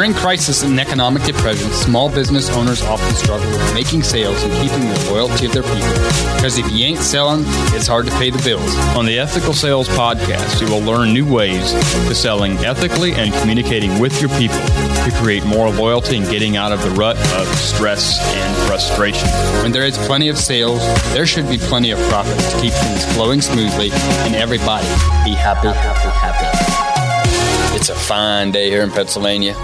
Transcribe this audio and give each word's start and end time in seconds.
During 0.00 0.14
crisis 0.14 0.62
and 0.62 0.80
economic 0.80 1.24
depression, 1.24 1.68
small 1.72 2.08
business 2.08 2.48
owners 2.48 2.80
often 2.80 3.14
struggle 3.16 3.46
with 3.50 3.74
making 3.74 4.02
sales 4.02 4.42
and 4.42 4.50
keeping 4.54 4.88
the 4.88 5.10
loyalty 5.10 5.44
of 5.44 5.52
their 5.52 5.62
people. 5.62 5.92
Because 6.36 6.56
if 6.56 6.72
you 6.72 6.86
ain't 6.86 7.00
selling, 7.00 7.42
it's 7.76 7.86
hard 7.86 8.06
to 8.06 8.12
pay 8.12 8.30
the 8.30 8.42
bills. 8.42 8.74
On 8.96 9.04
the 9.04 9.18
Ethical 9.18 9.52
Sales 9.52 9.90
Podcast, 9.90 10.62
you 10.62 10.72
will 10.72 10.80
learn 10.80 11.12
new 11.12 11.30
ways 11.30 11.72
to 11.72 12.14
selling 12.14 12.56
ethically 12.64 13.12
and 13.12 13.30
communicating 13.42 14.00
with 14.00 14.22
your 14.22 14.30
people 14.38 14.56
to 14.56 15.10
create 15.16 15.44
more 15.44 15.68
loyalty 15.68 16.16
and 16.16 16.26
getting 16.30 16.56
out 16.56 16.72
of 16.72 16.80
the 16.82 16.90
rut 16.92 17.18
of 17.34 17.46
stress 17.48 18.18
and 18.22 18.56
frustration. 18.66 19.28
When 19.62 19.70
there 19.70 19.84
is 19.84 19.98
plenty 20.06 20.30
of 20.30 20.38
sales, 20.38 20.80
there 21.12 21.26
should 21.26 21.46
be 21.46 21.58
plenty 21.58 21.90
of 21.90 21.98
profit 22.08 22.38
to 22.38 22.60
keep 22.62 22.72
things 22.72 23.04
flowing 23.12 23.42
smoothly 23.42 23.90
and 24.24 24.34
everybody 24.34 24.86
be 25.26 25.34
happy, 25.34 25.68
happy, 25.68 26.08
happy. 26.08 27.76
It's 27.76 27.90
a 27.90 27.94
fine 27.94 28.50
day 28.50 28.70
here 28.70 28.80
in 28.80 28.90
Pennsylvania. 28.90 29.54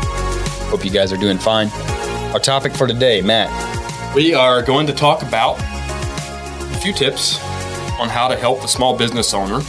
Hope 0.69 0.85
you 0.85 0.91
guys 0.91 1.13
are 1.13 1.17
doing 1.17 1.39
fine. 1.39 1.69
Our 2.33 2.41
topic 2.41 2.75
for 2.75 2.89
today, 2.89 3.23
Matt. 3.23 4.15
We 4.17 4.35
are 4.35 4.63
going 4.63 4.89
to 4.89 4.93
talk 4.93 5.23
about 5.23 5.61
a 5.61 6.79
few 6.81 6.93
tips 6.93 7.39
on 8.01 8.09
how 8.09 8.27
to 8.27 8.37
help 8.37 8.61
the 8.63 8.67
small 8.67 8.99
business 8.99 9.33
owner 9.33 9.61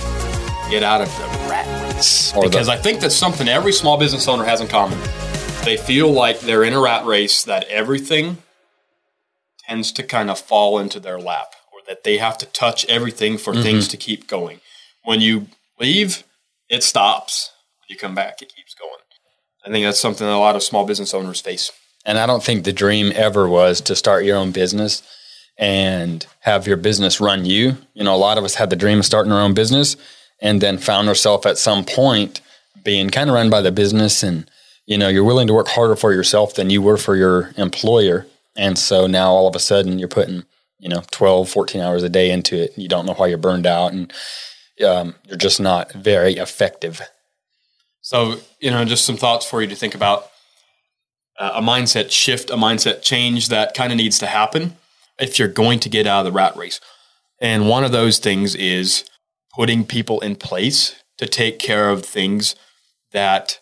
get 0.71 0.81
out 0.81 1.01
of 1.01 1.07
the 1.07 1.49
rat 1.49 1.95
race. 1.95 2.33
Or 2.35 2.43
the- 2.43 2.49
because 2.49 2.67
I 2.67 2.77
think 2.77 2.99
that's 2.99 3.15
something 3.15 3.47
every 3.47 3.73
small 3.73 3.97
business 3.97 4.27
owner 4.27 4.43
has 4.43 4.59
in 4.59 4.67
common. 4.67 4.99
They 5.63 5.77
feel 5.77 6.11
like 6.11 6.39
they're 6.39 6.63
in 6.63 6.73
a 6.73 6.79
rat 6.79 7.05
race 7.05 7.43
that 7.43 7.65
everything 7.65 8.37
tends 9.67 9.91
to 9.91 10.03
kind 10.03 10.31
of 10.31 10.39
fall 10.39 10.79
into 10.79 10.99
their 10.99 11.19
lap 11.19 11.55
or 11.71 11.81
that 11.87 12.03
they 12.03 12.17
have 12.17 12.39
to 12.39 12.47
touch 12.47 12.85
everything 12.85 13.37
for 13.37 13.53
mm-hmm. 13.53 13.61
things 13.61 13.87
to 13.89 13.97
keep 13.97 14.27
going. 14.27 14.61
When 15.03 15.21
you 15.21 15.47
leave, 15.79 16.23
it 16.69 16.83
stops. 16.83 17.51
When 17.81 17.95
you 17.95 17.97
come 17.97 18.15
back, 18.15 18.41
it 18.41 18.51
keeps 18.55 18.73
going. 18.73 19.01
I 19.67 19.69
think 19.69 19.85
that's 19.85 19.99
something 19.99 20.25
that 20.25 20.33
a 20.33 20.37
lot 20.37 20.55
of 20.55 20.63
small 20.63 20.85
business 20.85 21.13
owners 21.13 21.41
face. 21.41 21.71
And 22.05 22.17
I 22.17 22.25
don't 22.25 22.41
think 22.41 22.63
the 22.63 22.71
dream 22.71 23.11
ever 23.13 23.49
was 23.49 23.81
to 23.81 23.97
start 23.97 24.23
your 24.23 24.37
own 24.37 24.51
business 24.51 25.03
and 25.57 26.25
have 26.39 26.65
your 26.65 26.77
business 26.77 27.19
run 27.19 27.43
you. 27.43 27.77
You 27.93 28.05
know, 28.05 28.15
a 28.15 28.17
lot 28.17 28.37
of 28.37 28.45
us 28.45 28.55
had 28.55 28.69
the 28.69 28.77
dream 28.77 28.99
of 28.99 29.05
starting 29.05 29.33
our 29.33 29.41
own 29.41 29.53
business 29.53 29.97
and 30.39 30.61
then 30.61 30.77
found 30.77 31.09
ourselves 31.09 31.45
at 31.45 31.57
some 31.57 31.83
point 31.83 32.39
being 32.85 33.09
kind 33.09 33.29
of 33.29 33.33
run 33.33 33.49
by 33.49 33.59
the 33.61 33.73
business 33.73 34.23
and 34.23 34.49
you 34.85 34.97
know, 34.97 35.09
you're 35.09 35.25
willing 35.25 35.47
to 35.47 35.53
work 35.53 35.67
harder 35.67 35.97
for 35.97 36.13
yourself 36.13 36.55
than 36.55 36.69
you 36.69 36.81
were 36.81 36.95
for 36.95 37.17
your 37.17 37.51
employer. 37.57 38.25
And 38.55 38.77
so 38.77 39.05
now 39.05 39.31
all 39.31 39.49
of 39.49 39.55
a 39.55 39.59
sudden 39.59 39.99
you're 39.99 40.07
putting, 40.07 40.45
you 40.79 40.87
know, 40.87 41.03
12, 41.11 41.49
14 41.49 41.81
hours 41.81 42.03
a 42.03 42.09
day 42.09 42.31
into 42.31 42.55
it. 42.55 42.77
You 42.77 42.87
don't 42.87 43.05
know 43.05 43.15
why 43.15 43.27
you're 43.27 43.37
burned 43.37 43.67
out 43.67 43.91
and 43.91 44.13
um, 44.85 45.15
you're 45.27 45.35
just 45.35 45.59
not 45.59 45.91
very 45.91 46.35
effective. 46.35 47.01
So, 48.07 48.39
you 48.61 48.71
know, 48.71 48.85
just 48.85 49.03
some 49.03 49.17
thoughts 49.17 49.45
for 49.45 49.61
you 49.61 49.67
to 49.67 49.75
think 49.75 49.93
about. 49.93 50.29
Uh, 51.37 51.51
a 51.55 51.61
mindset 51.61 52.09
shift, 52.09 52.49
a 52.49 52.55
mindset 52.55 53.01
change 53.01 53.49
that 53.49 53.73
kind 53.73 53.91
of 53.91 53.97
needs 53.97 54.17
to 54.19 54.27
happen 54.27 54.77
if 55.19 55.37
you're 55.37 55.49
going 55.49 55.81
to 55.81 55.89
get 55.89 56.07
out 56.07 56.25
of 56.25 56.25
the 56.25 56.31
rat 56.31 56.55
race. 56.55 56.79
And 57.41 57.67
one 57.67 57.83
of 57.83 57.91
those 57.91 58.17
things 58.19 58.55
is 58.55 59.03
putting 59.53 59.85
people 59.85 60.21
in 60.21 60.37
place 60.37 60.95
to 61.17 61.27
take 61.27 61.59
care 61.59 61.89
of 61.89 62.05
things 62.05 62.55
that 63.11 63.59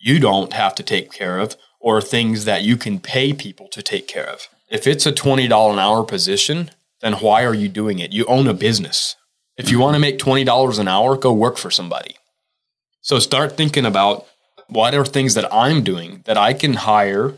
you 0.00 0.18
don't 0.18 0.52
have 0.52 0.74
to 0.74 0.82
take 0.82 1.12
care 1.12 1.38
of 1.38 1.54
or 1.78 2.02
things 2.02 2.44
that 2.44 2.64
you 2.64 2.76
can 2.76 2.98
pay 2.98 3.32
people 3.32 3.68
to 3.68 3.82
take 3.82 4.08
care 4.08 4.28
of. 4.28 4.48
If 4.68 4.88
it's 4.88 5.06
a 5.06 5.12
$20 5.12 5.44
an 5.72 5.78
hour 5.78 6.02
position, 6.02 6.72
then 7.02 7.12
why 7.12 7.44
are 7.44 7.54
you 7.54 7.68
doing 7.68 8.00
it? 8.00 8.12
You 8.12 8.24
own 8.24 8.48
a 8.48 8.52
business. 8.52 9.14
If 9.56 9.70
you 9.70 9.78
want 9.78 9.94
to 9.94 10.00
make 10.00 10.18
$20 10.18 10.80
an 10.80 10.88
hour, 10.88 11.16
go 11.16 11.32
work 11.32 11.56
for 11.56 11.70
somebody. 11.70 12.16
So 13.06 13.20
start 13.20 13.56
thinking 13.56 13.86
about 13.86 14.26
what 14.66 14.92
are 14.92 15.04
things 15.04 15.34
that 15.34 15.48
I'm 15.54 15.84
doing 15.84 16.22
that 16.24 16.36
I 16.36 16.52
can 16.52 16.72
hire 16.72 17.34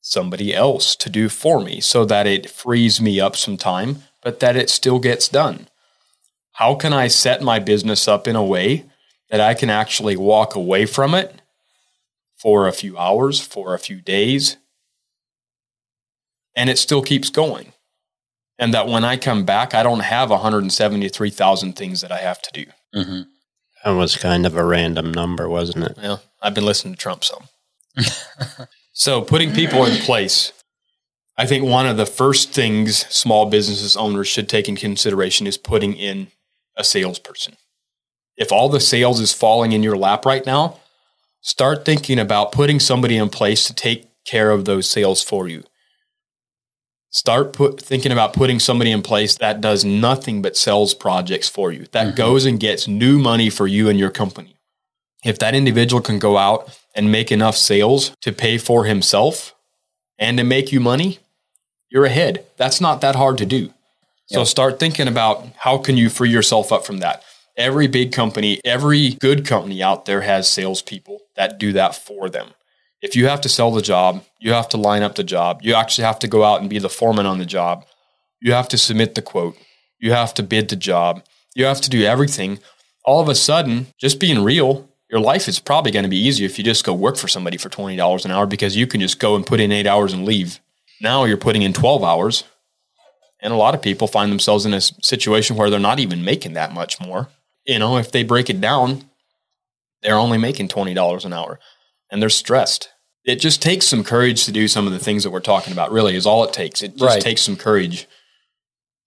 somebody 0.00 0.54
else 0.54 0.96
to 0.96 1.10
do 1.10 1.28
for 1.28 1.60
me 1.60 1.78
so 1.82 2.06
that 2.06 2.26
it 2.26 2.48
frees 2.48 2.98
me 2.98 3.20
up 3.20 3.36
some 3.36 3.58
time, 3.58 4.04
but 4.22 4.40
that 4.40 4.56
it 4.56 4.70
still 4.70 4.98
gets 4.98 5.28
done. 5.28 5.68
How 6.52 6.74
can 6.74 6.94
I 6.94 7.08
set 7.08 7.42
my 7.42 7.58
business 7.58 8.08
up 8.08 8.26
in 8.26 8.34
a 8.34 8.42
way 8.42 8.86
that 9.28 9.42
I 9.42 9.52
can 9.52 9.68
actually 9.68 10.16
walk 10.16 10.54
away 10.54 10.86
from 10.86 11.14
it 11.14 11.42
for 12.38 12.66
a 12.66 12.72
few 12.72 12.96
hours, 12.96 13.42
for 13.42 13.74
a 13.74 13.78
few 13.78 14.00
days, 14.00 14.56
and 16.56 16.70
it 16.70 16.78
still 16.78 17.02
keeps 17.02 17.28
going? 17.28 17.74
And 18.58 18.72
that 18.72 18.88
when 18.88 19.04
I 19.04 19.18
come 19.18 19.44
back, 19.44 19.74
I 19.74 19.82
don't 19.82 20.00
have 20.00 20.30
173,000 20.30 21.74
things 21.74 22.00
that 22.00 22.10
I 22.10 22.20
have 22.20 22.40
to 22.40 22.50
do. 22.64 22.70
Mm-hmm. 22.94 23.22
That 23.84 23.92
was 23.92 24.16
kind 24.16 24.46
of 24.46 24.56
a 24.56 24.64
random 24.64 25.12
number, 25.12 25.48
wasn't 25.48 25.84
it? 25.84 25.98
Yeah, 26.00 26.18
I've 26.42 26.54
been 26.54 26.64
listening 26.64 26.94
to 26.94 27.00
Trump 27.00 27.24
some. 27.24 27.48
so 28.92 29.22
putting 29.22 29.52
people 29.52 29.84
in 29.84 30.00
place, 30.02 30.52
I 31.36 31.46
think 31.46 31.64
one 31.64 31.86
of 31.86 31.96
the 31.96 32.06
first 32.06 32.52
things 32.52 33.06
small 33.06 33.46
businesses 33.46 33.96
owners 33.96 34.26
should 34.26 34.48
take 34.48 34.68
in 34.68 34.76
consideration 34.76 35.46
is 35.46 35.56
putting 35.56 35.94
in 35.94 36.28
a 36.76 36.84
salesperson. 36.84 37.54
If 38.36 38.52
all 38.52 38.68
the 38.68 38.80
sales 38.80 39.20
is 39.20 39.32
falling 39.32 39.72
in 39.72 39.82
your 39.82 39.96
lap 39.96 40.24
right 40.24 40.44
now, 40.44 40.78
start 41.40 41.84
thinking 41.84 42.18
about 42.18 42.52
putting 42.52 42.80
somebody 42.80 43.16
in 43.16 43.28
place 43.28 43.66
to 43.66 43.74
take 43.74 44.08
care 44.24 44.50
of 44.50 44.64
those 44.64 44.88
sales 44.88 45.22
for 45.22 45.48
you. 45.48 45.64
Start 47.10 47.54
put, 47.54 47.80
thinking 47.80 48.12
about 48.12 48.34
putting 48.34 48.58
somebody 48.58 48.90
in 48.90 49.02
place 49.02 49.36
that 49.36 49.60
does 49.60 49.84
nothing 49.84 50.42
but 50.42 50.56
sells 50.56 50.92
projects 50.92 51.48
for 51.48 51.72
you, 51.72 51.86
that 51.92 52.08
mm-hmm. 52.08 52.16
goes 52.16 52.44
and 52.44 52.60
gets 52.60 52.86
new 52.86 53.18
money 53.18 53.48
for 53.48 53.66
you 53.66 53.88
and 53.88 53.98
your 53.98 54.10
company. 54.10 54.56
If 55.24 55.38
that 55.38 55.54
individual 55.54 56.02
can 56.02 56.18
go 56.18 56.36
out 56.36 56.78
and 56.94 57.10
make 57.10 57.32
enough 57.32 57.56
sales 57.56 58.14
to 58.20 58.32
pay 58.32 58.58
for 58.58 58.84
himself 58.84 59.54
and 60.18 60.36
to 60.38 60.44
make 60.44 60.70
you 60.70 60.80
money, 60.80 61.18
you're 61.90 62.04
ahead. 62.04 62.44
That's 62.56 62.80
not 62.80 63.00
that 63.00 63.16
hard 63.16 63.38
to 63.38 63.46
do. 63.46 63.72
So 64.26 64.44
start 64.44 64.78
thinking 64.78 65.08
about 65.08 65.46
how 65.56 65.78
can 65.78 65.96
you 65.96 66.10
free 66.10 66.28
yourself 66.28 66.70
up 66.70 66.84
from 66.84 66.98
that. 66.98 67.22
Every 67.56 67.86
big 67.86 68.12
company, 68.12 68.60
every 68.62 69.14
good 69.14 69.46
company 69.46 69.82
out 69.82 70.04
there 70.04 70.20
has 70.20 70.50
salespeople 70.50 71.22
that 71.34 71.58
do 71.58 71.72
that 71.72 71.94
for 71.94 72.28
them. 72.28 72.50
If 73.00 73.14
you 73.14 73.28
have 73.28 73.40
to 73.42 73.48
sell 73.48 73.70
the 73.70 73.82
job, 73.82 74.24
you 74.40 74.52
have 74.52 74.68
to 74.70 74.76
line 74.76 75.02
up 75.02 75.14
the 75.14 75.24
job. 75.24 75.60
You 75.62 75.74
actually 75.74 76.04
have 76.04 76.18
to 76.20 76.28
go 76.28 76.42
out 76.42 76.60
and 76.60 76.68
be 76.68 76.78
the 76.78 76.88
foreman 76.88 77.26
on 77.26 77.38
the 77.38 77.46
job. 77.46 77.84
You 78.40 78.52
have 78.52 78.68
to 78.70 78.78
submit 78.78 79.14
the 79.14 79.22
quote. 79.22 79.56
You 80.00 80.12
have 80.12 80.34
to 80.34 80.42
bid 80.42 80.68
the 80.68 80.76
job. 80.76 81.22
You 81.54 81.64
have 81.66 81.80
to 81.82 81.90
do 81.90 82.04
everything. 82.04 82.58
All 83.04 83.20
of 83.20 83.28
a 83.28 83.34
sudden, 83.34 83.88
just 83.98 84.18
being 84.18 84.42
real, 84.42 84.88
your 85.10 85.20
life 85.20 85.48
is 85.48 85.60
probably 85.60 85.92
going 85.92 86.02
to 86.02 86.08
be 86.08 86.18
easier 86.18 86.46
if 86.46 86.58
you 86.58 86.64
just 86.64 86.84
go 86.84 86.92
work 86.92 87.16
for 87.16 87.28
somebody 87.28 87.56
for 87.56 87.68
$20 87.68 88.24
an 88.24 88.30
hour 88.30 88.46
because 88.46 88.76
you 88.76 88.86
can 88.86 89.00
just 89.00 89.20
go 89.20 89.36
and 89.36 89.46
put 89.46 89.60
in 89.60 89.72
eight 89.72 89.86
hours 89.86 90.12
and 90.12 90.24
leave. 90.24 90.60
Now 91.00 91.24
you're 91.24 91.36
putting 91.36 91.62
in 91.62 91.72
12 91.72 92.02
hours. 92.02 92.44
And 93.40 93.52
a 93.52 93.56
lot 93.56 93.74
of 93.74 93.82
people 93.82 94.08
find 94.08 94.32
themselves 94.32 94.66
in 94.66 94.74
a 94.74 94.80
situation 94.80 95.56
where 95.56 95.70
they're 95.70 95.78
not 95.78 96.00
even 96.00 96.24
making 96.24 96.54
that 96.54 96.74
much 96.74 97.00
more. 97.00 97.28
You 97.64 97.78
know, 97.78 97.96
if 97.96 98.10
they 98.10 98.24
break 98.24 98.50
it 98.50 98.60
down, 98.60 99.08
they're 100.02 100.16
only 100.16 100.38
making 100.38 100.68
$20 100.68 101.24
an 101.24 101.32
hour 101.32 101.60
and 102.10 102.20
they're 102.22 102.28
stressed. 102.28 102.88
It 103.24 103.36
just 103.36 103.60
takes 103.60 103.86
some 103.86 104.04
courage 104.04 104.44
to 104.46 104.52
do 104.52 104.68
some 104.68 104.86
of 104.86 104.92
the 104.92 104.98
things 104.98 105.22
that 105.24 105.30
we're 105.30 105.40
talking 105.40 105.72
about, 105.72 105.92
really, 105.92 106.16
is 106.16 106.26
all 106.26 106.44
it 106.44 106.52
takes. 106.52 106.82
It 106.82 106.92
just 106.96 107.02
Right. 107.02 107.20
takes 107.22 107.42
some 107.42 107.56
courage. 107.56 108.06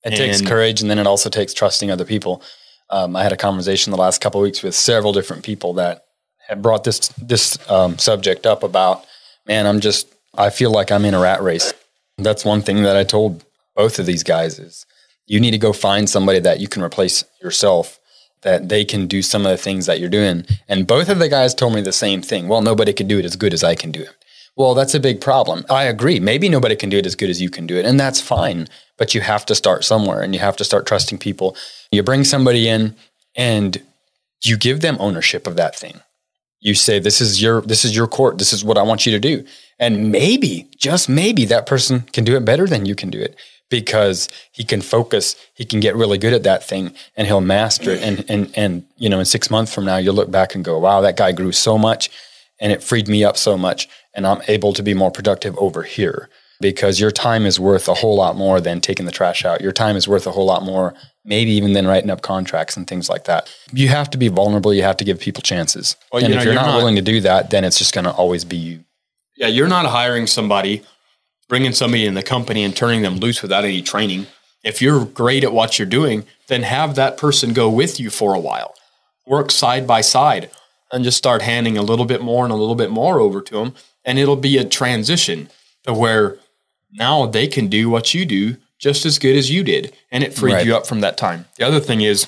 It 0.04 0.12
takes 0.16 0.42
courage, 0.42 0.82
and 0.82 0.90
then 0.90 1.00
it 1.00 1.08
also 1.08 1.30
takes 1.30 1.54
trusting 1.54 1.92
other 1.92 2.06
people. 2.06 2.42
Um, 2.90 3.16
I 3.16 3.24
had 3.24 3.32
a 3.32 3.38
conversation 3.38 3.92
the 3.92 3.98
last 3.98 4.20
couple 4.20 4.42
of 4.42 4.44
weeks 4.44 4.62
with 4.64 4.76
several 4.76 5.14
different 5.14 5.44
people 5.44 5.74
that 5.74 6.06
had 6.48 6.62
brought 6.62 6.84
this 6.84 7.08
this 7.20 7.58
um, 7.70 7.98
subject 7.98 8.46
up 8.46 8.64
about, 8.64 9.06
man, 9.48 9.66
I'm 9.68 9.80
just 9.80 10.08
I 10.36 10.50
feel 10.50 10.72
like 10.72 10.92
I'm 10.92 11.06
in 11.06 11.14
a 11.14 11.20
rat 11.20 11.42
race. 11.42 11.74
That's 12.18 12.44
one 12.44 12.62
thing 12.62 12.84
that 12.84 12.98
I 12.98 13.04
told 13.04 13.44
both 13.76 14.00
of 14.00 14.06
these 14.06 14.24
guys 14.24 14.60
is 14.60 14.86
you 15.28 15.40
need 15.40 15.52
to 15.52 15.58
go 15.58 15.72
find 15.72 16.10
somebody 16.10 16.40
that 16.40 16.60
you 16.60 16.68
can 16.68 16.82
replace 16.84 17.24
yourself 17.42 18.00
that 18.44 18.70
they 18.70 18.84
can 18.84 19.08
do 19.08 19.22
some 19.22 19.46
of 19.46 19.52
the 19.52 19.58
things 19.58 19.86
that 19.86 20.00
you're 20.00 20.10
doing. 20.10 20.46
And 20.68 20.88
both 20.88 21.10
of 21.10 21.20
the 21.20 21.30
guys 21.30 21.54
told 21.54 21.76
me 21.76 21.82
the 21.82 21.92
same 21.92 22.22
thing. 22.22 22.48
Well, 22.48 22.62
nobody 22.62 22.94
can 22.94 23.08
do 23.08 23.20
it 23.20 23.26
as 23.26 23.36
good 23.36 23.54
as 23.54 23.64
I 23.64 23.76
can 23.76 23.92
do 23.92 24.02
it. 24.02 24.16
Well, 24.58 24.74
that's 24.74 24.96
a 24.96 25.00
big 25.00 25.22
problem. 25.22 25.66
I 25.70 25.84
agree. 25.84 26.20
Maybe 26.20 26.50
nobody 26.50 26.76
can 26.76 26.90
do 26.90 26.98
it 26.98 27.06
as 27.06 27.16
good 27.16 27.30
as 27.30 27.42
you 27.42 27.50
can 27.50 27.66
do 27.66 27.78
it, 27.78 27.86
and 27.86 28.00
that's 28.00 28.20
fine. 28.20 28.68
But 28.98 29.16
you 29.16 29.22
have 29.22 29.46
to 29.46 29.56
start 29.56 29.84
somewhere 29.84 30.22
and 30.22 30.34
you 30.34 30.40
have 30.42 30.58
to 30.58 30.64
start 30.64 30.86
trusting 30.86 31.18
people. 31.20 31.56
You 31.92 32.04
bring 32.04 32.24
somebody 32.24 32.68
in 32.68 32.96
and 33.36 33.82
you 34.44 34.58
give 34.58 34.82
them 34.82 34.98
ownership 35.00 35.48
of 35.48 35.56
that 35.56 35.76
thing. 35.76 36.02
You 36.60 36.76
say, 36.76 37.00
This 37.00 37.22
is 37.22 37.42
your 37.42 37.62
this 37.62 37.86
is 37.86 37.96
your 37.96 38.08
court. 38.08 38.38
This 38.38 38.54
is 38.54 38.64
what 38.64 38.78
I 38.78 38.84
want 38.84 39.06
you 39.06 39.12
to 39.14 39.20
do. 39.20 39.46
And 39.80 40.12
maybe, 40.12 40.70
just 40.78 41.10
maybe, 41.10 41.46
that 41.46 41.66
person 41.66 42.02
can 42.14 42.24
do 42.24 42.36
it 42.36 42.46
better 42.46 42.68
than 42.68 42.86
you 42.86 42.94
can 42.94 43.10
do 43.10 43.20
it 43.20 43.36
because 43.72 44.30
he 44.52 44.64
can 44.64 44.82
focus, 44.82 45.36
he 45.56 45.66
can 45.66 45.80
get 45.80 45.96
really 45.96 46.20
good 46.20 46.34
at 46.34 46.44
that 46.44 46.64
thing 46.64 46.94
and 47.18 47.26
he'll 47.26 47.42
master 47.42 47.90
it. 47.90 48.04
And 48.04 48.24
and 48.30 48.52
and 48.56 48.86
you 48.98 49.10
know, 49.10 49.18
in 49.18 49.26
six 49.26 49.50
months 49.50 49.74
from 49.74 49.86
now, 49.86 49.98
you'll 49.98 50.14
look 50.14 50.30
back 50.30 50.54
and 50.54 50.64
go, 50.64 50.78
Wow, 50.78 51.02
that 51.02 51.18
guy 51.18 51.32
grew 51.32 51.52
so 51.52 51.80
much 51.80 52.12
and 52.60 52.72
it 52.72 52.84
freed 52.84 53.08
me 53.08 53.24
up 53.24 53.38
so 53.38 53.58
much 53.58 53.90
and 54.14 54.28
I'm 54.28 54.42
able 54.48 54.74
to 54.74 54.84
be 54.84 54.94
more 54.94 55.10
productive 55.10 55.58
over 55.58 55.82
here 55.82 56.30
because 56.60 57.00
your 57.00 57.10
time 57.12 57.46
is 57.46 57.60
worth 57.60 57.88
a 57.88 57.96
whole 57.96 58.16
lot 58.16 58.36
more 58.36 58.62
than 58.62 58.80
taking 58.82 59.08
the 59.08 59.12
trash 59.12 59.44
out. 59.44 59.62
Your 59.62 59.72
time 59.72 59.96
is 59.96 60.08
worth 60.08 60.28
a 60.28 60.32
whole 60.32 60.46
lot 60.46 60.64
more, 60.64 60.94
maybe 61.26 61.52
even 61.52 61.74
than 61.74 61.88
writing 61.88 62.12
up 62.12 62.22
contracts 62.22 62.78
and 62.78 62.88
things 62.88 63.10
like 63.10 63.24
that. 63.24 63.52
You 63.74 63.88
have 63.88 64.12
to 64.12 64.18
be 64.18 64.28
vulnerable. 64.28 64.72
You 64.74 64.84
have 64.84 64.98
to 64.98 65.04
give 65.04 65.20
people 65.20 65.42
chances. 65.42 65.96
Well, 66.12 66.24
and 66.24 66.30
you 66.32 66.36
if 66.36 66.40
know, 66.40 66.44
you're, 66.44 66.54
you're 66.54 66.62
not, 66.62 66.68
not- 66.74 66.78
willing 66.78 66.96
to 66.98 67.02
do 67.02 67.20
that, 67.22 67.50
then 67.50 67.64
it's 67.64 67.80
just 67.80 67.94
going 67.94 68.06
to 68.06 68.12
always 68.12 68.46
be 68.46 68.58
you. 68.58 68.84
Yeah, 69.38 69.48
you're 69.48 69.68
not 69.68 69.88
hiring 69.88 70.28
somebody, 70.28 70.84
bringing 71.52 71.74
somebody 71.74 72.06
in 72.06 72.14
the 72.14 72.24
company 72.24 72.64
and 72.64 72.74
turning 72.74 73.02
them 73.02 73.18
loose 73.18 73.42
without 73.42 73.66
any 73.66 73.82
training. 73.82 74.26
If 74.64 74.82
you're 74.82 75.04
great 75.04 75.44
at 75.44 75.52
what 75.52 75.78
you're 75.78 75.86
doing, 75.86 76.24
then 76.48 76.64
have 76.64 76.96
that 76.96 77.18
person 77.18 77.52
go 77.52 77.70
with 77.70 78.00
you 78.00 78.10
for 78.10 78.34
a 78.34 78.40
while. 78.40 78.74
Work 79.28 79.52
side 79.52 79.86
by 79.86 80.00
side 80.00 80.50
and 80.94 81.04
just 81.04 81.18
start 81.18 81.42
handing 81.42 81.78
a 81.78 81.82
little 81.82 82.06
bit 82.06 82.22
more 82.22 82.46
and 82.46 82.54
a 82.54 82.56
little 82.56 82.76
bit 82.76 82.90
more 82.90 83.20
over 83.20 83.42
to 83.42 83.54
them. 83.54 83.74
And 84.06 84.18
it'll 84.18 84.38
be 84.38 84.58
a 84.58 84.64
transition 84.64 85.50
to 85.84 85.94
where 85.94 86.38
now 86.94 87.26
they 87.26 87.48
can 87.48 87.68
do 87.68 87.90
what 87.90 88.14
you 88.14 88.26
do 88.26 88.56
just 88.80 89.06
as 89.06 89.20
good 89.20 89.36
as 89.36 89.52
you 89.52 89.62
did. 89.62 89.94
And 90.10 90.24
it 90.24 90.34
freed 90.34 90.54
Right. 90.54 90.66
you 90.66 90.74
up 90.74 90.88
from 90.88 91.02
that 91.02 91.18
time. 91.18 91.48
The 91.58 91.68
other 91.68 91.82
thing 91.82 92.00
is, 92.00 92.28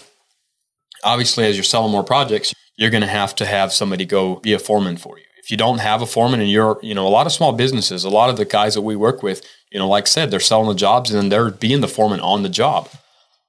obviously, 1.01 1.45
as 1.45 1.55
you're 1.55 1.63
selling 1.63 1.93
more 1.93 2.03
projects, 2.03 2.53
you're 2.75 2.91
going 2.91 2.99
to 2.99 3.07
have 3.07 3.35
to 3.35 3.45
have 3.45 3.71
somebody 3.71 4.05
go 4.05 4.35
be 4.35 4.51
a 4.51 4.59
foreman 4.59 4.97
for 4.97 5.17
you. 5.17 5.23
If 5.43 5.51
you 5.51 5.57
don't 5.57 5.79
have 5.79 6.01
a 6.01 6.05
foreman 6.05 6.39
and 6.39 6.49
you're, 6.49 6.79
you 6.81 6.95
know, 6.95 7.05
a 7.05 7.09
lot 7.09 7.25
of 7.25 7.33
small 7.33 7.51
businesses, 7.51 8.05
a 8.05 8.09
lot 8.09 8.29
of 8.29 8.37
the 8.37 8.45
guys 8.45 8.75
that 8.75 8.81
we 8.81 8.95
work 8.95 9.21
with, 9.21 9.45
you 9.71 9.77
know, 9.77 9.89
like 9.89 10.05
I 10.05 10.07
said, 10.07 10.31
they're 10.31 10.39
selling 10.39 10.69
the 10.69 10.73
jobs 10.73 11.11
and 11.11 11.19
then 11.19 11.27
they're 11.29 11.51
being 11.51 11.81
the 11.81 11.87
foreman 11.89 12.21
on 12.21 12.43
the 12.43 12.49
job. 12.49 12.89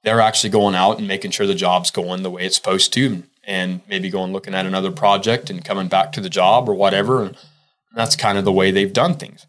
They're 0.03 0.19
actually 0.19 0.49
going 0.49 0.75
out 0.75 0.97
and 0.97 1.07
making 1.07 1.31
sure 1.31 1.47
the 1.47 1.55
job's 1.55 1.91
going 1.91 2.21
the 2.21 2.29
way 2.29 2.45
it's 2.45 2.57
supposed 2.57 2.91
to 2.93 3.23
and 3.45 3.79
maybe 3.87 4.09
going 4.09 4.33
looking 4.33 4.53
at 4.53 4.65
another 4.65 4.91
project 4.91 5.49
and 5.49 5.63
coming 5.63 5.87
back 5.87 6.11
to 6.11 6.21
the 6.21 6.29
job 6.29 6.67
or 6.67 6.73
whatever. 6.73 7.23
And 7.23 7.37
that's 7.95 8.17
kind 8.17 8.37
of 8.37 8.43
the 8.43 8.51
way 8.51 8.71
they've 8.71 8.91
done 8.91 9.13
things. 9.13 9.45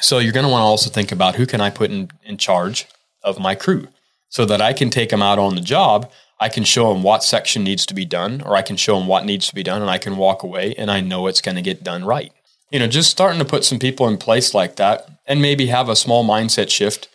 So 0.00 0.18
you're 0.18 0.32
going 0.32 0.46
to 0.46 0.50
want 0.50 0.62
to 0.62 0.66
also 0.66 0.88
think 0.88 1.12
about 1.12 1.34
who 1.34 1.44
can 1.44 1.60
I 1.60 1.68
put 1.68 1.90
in, 1.90 2.10
in 2.24 2.38
charge 2.38 2.86
of 3.22 3.38
my 3.38 3.54
crew 3.54 3.88
so 4.30 4.46
that 4.46 4.62
I 4.62 4.72
can 4.72 4.88
take 4.88 5.10
them 5.10 5.22
out 5.22 5.38
on 5.38 5.54
the 5.54 5.60
job. 5.60 6.10
I 6.40 6.48
can 6.48 6.64
show 6.64 6.90
them 6.92 7.02
what 7.02 7.22
section 7.22 7.62
needs 7.62 7.84
to 7.84 7.94
be 7.94 8.06
done, 8.06 8.40
or 8.40 8.56
I 8.56 8.62
can 8.62 8.76
show 8.76 8.98
them 8.98 9.06
what 9.06 9.26
needs 9.26 9.46
to 9.48 9.54
be 9.54 9.62
done, 9.62 9.82
and 9.82 9.90
I 9.90 9.98
can 9.98 10.16
walk 10.16 10.42
away 10.42 10.74
and 10.78 10.90
I 10.90 11.02
know 11.02 11.26
it's 11.26 11.42
going 11.42 11.56
to 11.56 11.62
get 11.62 11.84
done 11.84 12.04
right. 12.04 12.32
You 12.70 12.78
know, 12.78 12.86
just 12.86 13.10
starting 13.10 13.40
to 13.40 13.44
put 13.44 13.64
some 13.64 13.78
people 13.78 14.08
in 14.08 14.16
place 14.16 14.54
like 14.54 14.76
that 14.76 15.06
and 15.26 15.42
maybe 15.42 15.66
have 15.66 15.90
a 15.90 15.96
small 15.96 16.24
mindset 16.24 16.70
shift. 16.70 17.08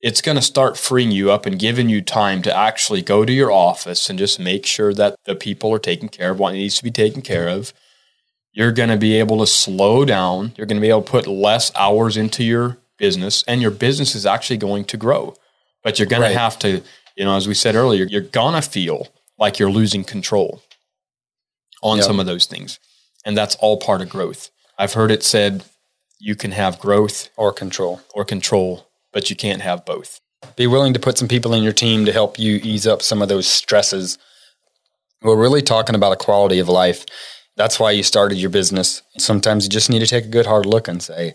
It's 0.00 0.22
going 0.22 0.36
to 0.36 0.42
start 0.42 0.78
freeing 0.78 1.10
you 1.10 1.30
up 1.30 1.44
and 1.44 1.58
giving 1.58 1.88
you 1.88 2.00
time 2.00 2.40
to 2.42 2.56
actually 2.56 3.02
go 3.02 3.24
to 3.24 3.32
your 3.32 3.52
office 3.52 4.08
and 4.08 4.18
just 4.18 4.40
make 4.40 4.64
sure 4.64 4.94
that 4.94 5.16
the 5.26 5.34
people 5.34 5.72
are 5.74 5.78
taken 5.78 6.08
care 6.08 6.30
of 6.30 6.38
what 6.38 6.54
needs 6.54 6.78
to 6.78 6.84
be 6.84 6.90
taken 6.90 7.20
care 7.20 7.48
of 7.48 7.72
you're 8.52 8.72
going 8.72 8.90
to 8.90 8.96
be 8.96 9.14
able 9.14 9.38
to 9.38 9.46
slow 9.46 10.04
down. 10.04 10.52
You're 10.56 10.66
going 10.66 10.76
to 10.76 10.82
be 10.82 10.90
able 10.90 11.02
to 11.02 11.10
put 11.10 11.26
less 11.26 11.72
hours 11.74 12.16
into 12.16 12.44
your 12.44 12.78
business, 12.98 13.42
and 13.48 13.62
your 13.62 13.70
business 13.70 14.14
is 14.14 14.26
actually 14.26 14.58
going 14.58 14.84
to 14.84 14.96
grow. 14.96 15.34
But 15.82 15.98
you're 15.98 16.06
going 16.06 16.22
Right. 16.22 16.32
to 16.32 16.38
have 16.38 16.58
to, 16.60 16.82
you 17.16 17.24
know, 17.24 17.36
as 17.36 17.48
we 17.48 17.54
said 17.54 17.74
earlier, 17.74 18.04
you're 18.04 18.20
going 18.20 18.54
to 18.54 18.62
feel 18.62 19.08
like 19.38 19.58
you're 19.58 19.70
losing 19.70 20.04
control 20.04 20.62
on 21.82 21.98
Yep. 21.98 22.06
some 22.06 22.20
of 22.20 22.26
those 22.26 22.46
things. 22.46 22.78
And 23.24 23.36
that's 23.36 23.56
all 23.56 23.76
part 23.76 24.00
of 24.02 24.08
growth. 24.08 24.50
I've 24.78 24.92
heard 24.94 25.10
it 25.10 25.22
said 25.22 25.64
you 26.18 26.34
can 26.36 26.52
have 26.52 26.78
growth 26.78 27.28
or 27.36 27.52
control. 27.52 28.00
or 28.14 28.24
control, 28.24 28.86
but 29.12 29.28
you 29.30 29.36
can't 29.36 29.62
have 29.62 29.84
both. 29.84 30.20
Be 30.56 30.66
willing 30.66 30.92
to 30.94 31.00
put 31.00 31.18
some 31.18 31.28
people 31.28 31.54
in 31.54 31.62
your 31.62 31.72
team 31.72 32.04
to 32.06 32.12
help 32.12 32.38
you 32.38 32.60
ease 32.62 32.86
up 32.86 33.02
some 33.02 33.22
of 33.22 33.28
those 33.28 33.46
stresses. 33.46 34.18
We're 35.22 35.36
really 35.36 35.62
talking 35.62 35.94
about 35.94 36.12
a 36.12 36.16
quality 36.16 36.58
of 36.58 36.68
life. 36.68 37.04
That's 37.56 37.78
why 37.78 37.90
you 37.92 38.02
started 38.02 38.38
your 38.38 38.50
business. 38.50 39.02
Sometimes 39.18 39.64
you 39.64 39.70
just 39.70 39.90
need 39.90 40.00
to 40.00 40.06
take 40.06 40.24
a 40.24 40.28
good 40.28 40.46
hard 40.46 40.66
look 40.66 40.88
and 40.88 41.02
say, 41.02 41.34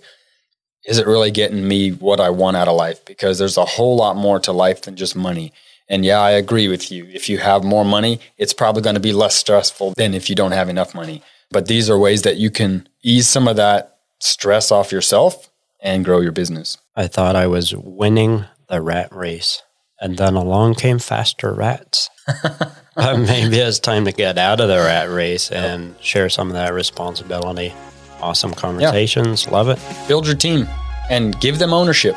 is 0.87 0.97
it 0.97 1.05
really 1.05 1.31
getting 1.31 1.67
me 1.67 1.91
what 1.91 2.19
I 2.19 2.29
want 2.29 2.57
out 2.57 2.69
of 2.69 2.77
life? 2.77 3.03
Because 3.05 3.37
there's 3.37 3.57
a 3.57 3.65
whole 3.65 3.97
lot 3.97 4.15
more 4.15 4.39
to 4.39 4.53
life 4.53 4.81
than 4.83 4.95
just 4.95 5.15
money. 5.15 5.51
And 5.89 6.05
yeah, 6.05 6.19
I 6.19 6.31
agree 6.31 6.67
with 6.67 6.91
you. 6.91 7.05
If 7.13 7.29
you 7.29 7.37
have 7.37 7.63
more 7.63 7.85
money, 7.85 8.19
it's 8.37 8.53
probably 8.53 8.81
going 8.81 8.95
to 8.95 9.01
be 9.01 9.13
less 9.13 9.35
stressful 9.35 9.93
than 9.95 10.13
if 10.13 10.29
you 10.29 10.35
don't 10.35 10.53
have 10.53 10.69
enough 10.69 10.95
money. 10.95 11.21
But 11.51 11.67
these 11.67 11.89
are 11.89 11.99
ways 11.99 12.23
that 12.23 12.37
you 12.37 12.49
can 12.49 12.87
ease 13.03 13.27
some 13.27 13.47
of 13.47 13.57
that 13.57 13.97
stress 14.19 14.71
off 14.71 14.91
yourself 14.91 15.49
and 15.81 16.05
grow 16.05 16.21
your 16.21 16.31
business. 16.31 16.77
I 16.95 17.07
thought 17.07 17.35
I 17.35 17.47
was 17.47 17.75
winning 17.75 18.45
the 18.69 18.81
rat 18.81 19.13
race. 19.13 19.61
And 19.99 20.17
then 20.17 20.35
along 20.35 20.75
came 20.75 20.99
faster 20.99 21.53
rats. 21.53 22.09
Maybe 22.97 23.57
it's 23.57 23.79
time 23.79 24.05
to 24.05 24.11
get 24.11 24.37
out 24.37 24.59
of 24.59 24.67
the 24.67 24.77
rat 24.77 25.09
race 25.09 25.51
and 25.51 25.95
share 26.01 26.29
some 26.29 26.47
of 26.47 26.53
that 26.53 26.73
responsibility. 26.73 27.73
Awesome 28.21 28.53
conversations. 28.53 29.47
Love 29.47 29.69
it. 29.69 29.79
build 30.07 30.25
your 30.25 30.35
team 30.35 30.67
and 31.09 31.39
give 31.39 31.59
them 31.59 31.73
ownership. 31.73 32.15